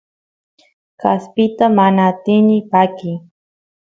[1.01, 3.17] kaspita mana atini pakiy